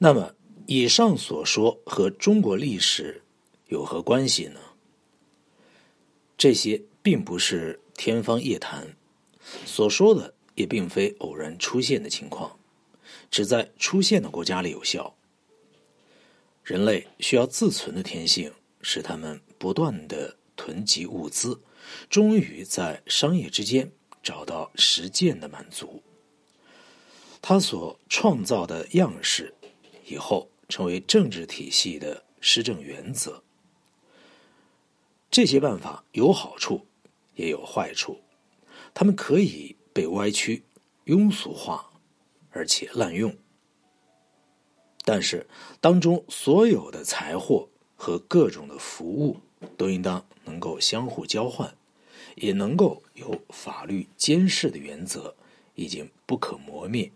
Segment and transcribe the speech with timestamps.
[0.00, 0.34] 那么，
[0.66, 3.22] 以上所说和中国历史
[3.66, 4.60] 有何关系呢？
[6.36, 8.96] 这些并不是天方夜谭，
[9.64, 12.56] 所说的也并非偶然出现的情况，
[13.28, 15.16] 只在出现的国家里有效。
[16.62, 18.52] 人类需要自存的天性，
[18.82, 21.60] 使他们不断的囤积物资，
[22.08, 23.90] 终于在商业之间
[24.22, 26.00] 找到实践的满足。
[27.40, 29.54] 他所创造的样式，
[30.08, 33.42] 以后成为政治体系的施政原则。
[35.30, 36.86] 这些办法有好处，
[37.34, 38.20] 也有坏处。
[38.94, 40.64] 他们可以被歪曲、
[41.06, 41.90] 庸俗化，
[42.50, 43.36] 而且滥用。
[45.04, 45.46] 但是，
[45.80, 49.38] 当中所有的财货和各种的服务，
[49.76, 51.74] 都应当能够相互交换，
[52.34, 55.34] 也能够有法律监视的原则，
[55.74, 57.10] 已经不可磨灭。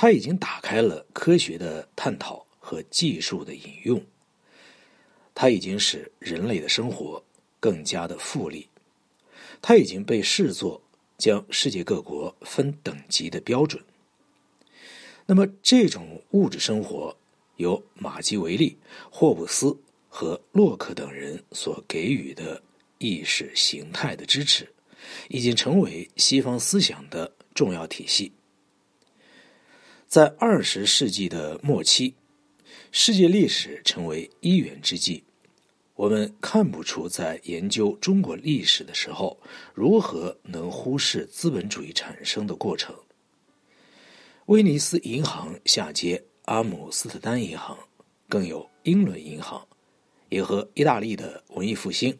[0.00, 4.00] 它已经打开了科学的探讨和技术的引用。
[5.34, 7.20] 它已经使人类的生活
[7.58, 8.68] 更加的富丽，
[9.60, 10.80] 它已经被视作
[11.16, 13.82] 将世界各国分等级的标准。
[15.26, 17.16] 那么，这种物质生活
[17.56, 18.78] 由马基维利、
[19.10, 19.76] 霍布斯
[20.08, 22.62] 和洛克等人所给予的
[22.98, 24.72] 意识形态的支持，
[25.28, 28.30] 已经成为西方思想的重要体系。
[30.08, 32.14] 在二十世纪的末期，
[32.90, 35.22] 世界历史成为一元之际。
[35.96, 39.38] 我们看不出在研究中国历史的时候，
[39.74, 42.96] 如何能忽视资本主义产生的过程。
[44.46, 47.78] 威尼斯银行下接阿姆斯特丹银行，
[48.30, 49.68] 更有英伦银行，
[50.30, 52.18] 也和意大利的文艺复兴、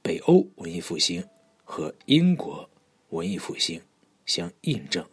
[0.00, 1.22] 北欧文艺复兴
[1.64, 2.66] 和英国
[3.10, 3.78] 文艺复兴
[4.24, 5.06] 相印证。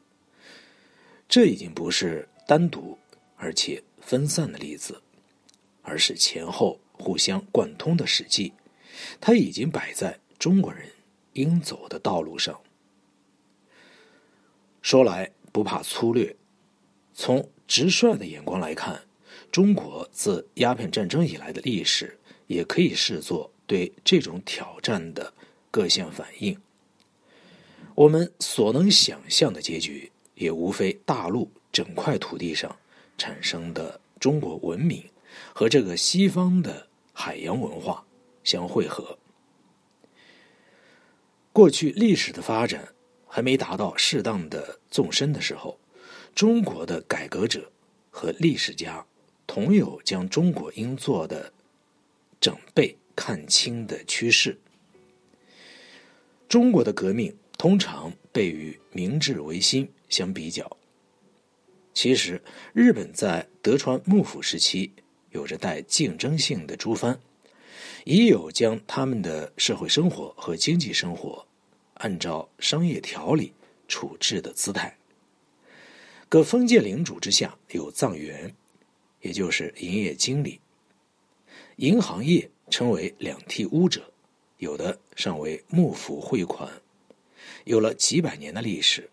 [1.34, 2.96] 这已经不是单独
[3.38, 5.02] 而且分散的例子，
[5.82, 6.80] 而是前后。
[6.92, 8.54] 互相贯通的史记，
[9.20, 10.88] 它已经摆在中国人
[11.34, 12.62] 应走的道路上。
[14.84, 16.36] 说来不怕粗略，
[17.16, 19.02] 从直率的眼光来看，
[19.52, 25.34] 中国自鸦片战争以来的历史，也可以视作对这种挑战的
[25.72, 26.56] 各项反应。
[27.96, 32.76] 我们所能想象的结局，也无非大陆整块土地上
[33.18, 35.04] 产生的中国文明。
[35.52, 38.06] 和这个西方的海洋文化
[38.44, 39.18] 相汇合。
[41.52, 42.94] 过去历史的发展
[43.26, 45.80] 还没达到适当的纵深的时候，
[46.36, 47.72] 中国的改革者
[48.12, 49.04] 和历史家
[49.48, 51.52] 同有将中国应做的
[52.40, 54.60] 整备看清的趋势。
[56.48, 60.70] 中国的革命通常被与明治维新相比较。
[61.94, 62.44] 其实，
[62.74, 64.92] 日本在德川幕府时期。
[65.32, 67.18] 有着带竞争性的诸藩，
[68.04, 71.48] 已有将他们的社会生活和经济生活
[71.94, 73.54] 按照商业条理
[73.88, 74.96] 处置的姿态。
[76.28, 78.54] 各封建领主之下有藏员，
[79.22, 80.60] 也就是营业经理。
[81.78, 84.12] 银行业称为两替屋者，
[84.58, 86.70] 有的尚为幕府汇款，
[87.66, 89.10] 有了几百年的历史。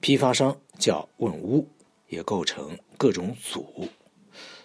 [0.00, 1.68] 批发商叫问屋，
[2.08, 3.88] 也构成各种组。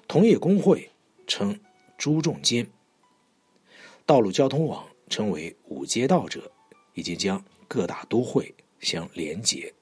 [0.07, 0.89] 同业工会
[1.27, 1.59] 称
[1.97, 2.67] 朱仲监，
[4.05, 6.51] 道路交通网称为五街道者，
[6.93, 9.73] 已经将各大都会相连接。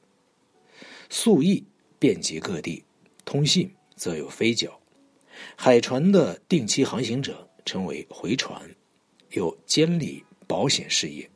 [1.10, 1.64] 速易
[1.98, 2.84] 遍及各地，
[3.24, 4.80] 通信则有飞脚。
[5.56, 8.76] 海船的定期航行者称为回船，
[9.32, 11.30] 有监理保险事业。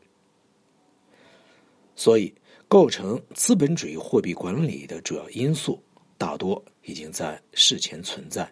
[1.95, 2.33] 所以，
[2.67, 5.81] 构成资本主义货币管理的主要因素，
[6.17, 8.51] 大多已经在事前存在。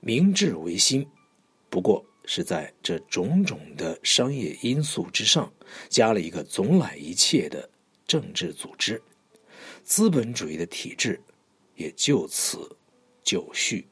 [0.00, 1.06] 明治维新，
[1.68, 5.52] 不过是在这种种的商业因素之上，
[5.88, 7.68] 加了一个总揽一切的
[8.06, 9.02] 政治组织，
[9.82, 11.20] 资本主义的体制
[11.76, 12.76] 也就此
[13.22, 13.86] 就绪。